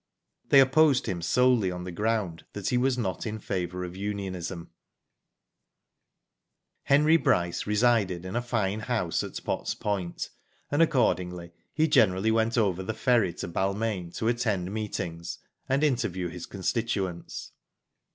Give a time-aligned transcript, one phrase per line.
[0.49, 4.63] They opposed him solely on the ground that he* was not in favour of unionism.
[4.63, 6.63] Digitized byGoogk 12 WHO DID
[6.97, 6.99] IT?
[6.99, 10.31] Henry Bryce resided in a fine house at Potts Point,
[10.71, 15.37] and accordingly, he generally went over the ferry to Balmain to attend meetings,
[15.69, 17.51] and interview his constituents.